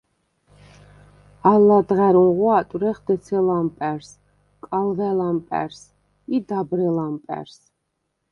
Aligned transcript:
ალ 1.49 1.61
ლადღა̈რუნღო 1.67 2.47
ატვრეხ 2.59 2.97
დეცე 3.05 3.39
ლამპა̈რს, 3.47 4.09
კალვა̈ 4.65 5.11
ლამპა̈რს 5.19 5.81
ი 6.35 6.37
დაბრე 6.47 6.89
ლამპა̈რს. 6.97 7.59